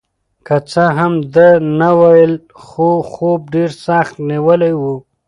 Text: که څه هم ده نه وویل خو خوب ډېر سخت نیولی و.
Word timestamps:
که 0.47 0.55
څه 0.71 0.83
هم 0.97 1.13
ده 1.35 1.47
نه 1.79 1.89
وویل 1.99 2.33
خو 2.63 2.89
خوب 3.11 3.41
ډېر 3.53 3.69
سخت 3.85 4.13
نیولی 4.29 4.73
و. 4.75 4.81